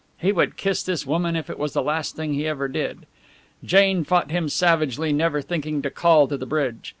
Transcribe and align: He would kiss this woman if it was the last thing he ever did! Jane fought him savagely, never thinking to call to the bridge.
He 0.17 0.31
would 0.31 0.57
kiss 0.57 0.81
this 0.81 1.05
woman 1.05 1.35
if 1.35 1.47
it 1.47 1.59
was 1.59 1.73
the 1.73 1.83
last 1.83 2.15
thing 2.15 2.33
he 2.33 2.47
ever 2.47 2.67
did! 2.67 3.05
Jane 3.63 4.03
fought 4.03 4.31
him 4.31 4.49
savagely, 4.49 5.13
never 5.13 5.43
thinking 5.43 5.83
to 5.83 5.91
call 5.91 6.27
to 6.27 6.37
the 6.37 6.47
bridge. 6.47 6.89